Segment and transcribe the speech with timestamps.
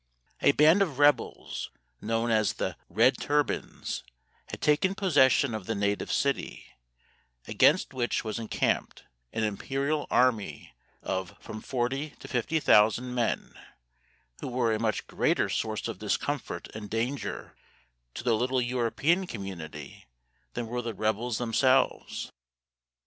[0.41, 1.69] A band of rebels,
[2.01, 4.03] known as the "Red Turbans,"
[4.47, 6.73] had taken possession of the native city,
[7.47, 13.53] against which was encamped an Imperial army of from forty to fifty thousand men,
[14.39, 17.55] who were a much greater source of discomfort and danger
[18.15, 20.07] to the little European community
[20.55, 22.31] than were the rebels themselves.